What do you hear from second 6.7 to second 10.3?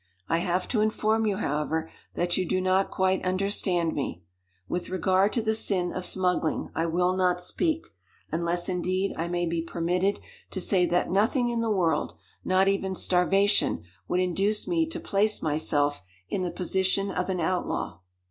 I will not speak, unless, indeed, I may be permitted